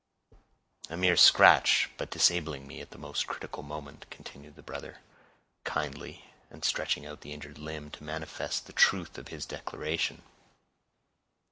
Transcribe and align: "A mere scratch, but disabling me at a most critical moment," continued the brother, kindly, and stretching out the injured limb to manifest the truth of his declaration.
"A 0.89 0.97
mere 0.97 1.15
scratch, 1.15 1.91
but 1.97 2.09
disabling 2.09 2.65
me 2.65 2.81
at 2.81 2.95
a 2.95 2.97
most 2.97 3.27
critical 3.27 3.61
moment," 3.61 4.07
continued 4.09 4.55
the 4.55 4.63
brother, 4.63 4.97
kindly, 5.63 6.25
and 6.49 6.65
stretching 6.65 7.05
out 7.05 7.21
the 7.21 7.33
injured 7.33 7.59
limb 7.59 7.91
to 7.91 8.03
manifest 8.03 8.65
the 8.65 8.73
truth 8.73 9.19
of 9.19 9.27
his 9.27 9.45
declaration. 9.45 10.23